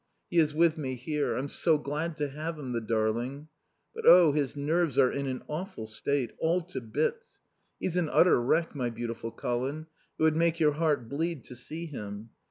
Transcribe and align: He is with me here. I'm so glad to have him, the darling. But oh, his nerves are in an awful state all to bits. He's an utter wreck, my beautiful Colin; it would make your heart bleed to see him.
He 0.31 0.39
is 0.39 0.51
with 0.51 0.79
me 0.79 0.95
here. 0.95 1.35
I'm 1.35 1.47
so 1.47 1.77
glad 1.77 2.17
to 2.17 2.29
have 2.29 2.57
him, 2.57 2.71
the 2.71 2.81
darling. 2.81 3.49
But 3.93 4.07
oh, 4.07 4.31
his 4.31 4.55
nerves 4.55 4.97
are 4.97 5.11
in 5.11 5.27
an 5.27 5.43
awful 5.47 5.85
state 5.85 6.31
all 6.39 6.61
to 6.61 6.81
bits. 6.81 7.39
He's 7.79 7.97
an 7.97 8.09
utter 8.09 8.41
wreck, 8.41 8.73
my 8.73 8.89
beautiful 8.89 9.29
Colin; 9.29 9.85
it 10.17 10.23
would 10.23 10.35
make 10.35 10.59
your 10.59 10.71
heart 10.71 11.07
bleed 11.07 11.43
to 11.43 11.55
see 11.55 11.85
him. 11.85 12.31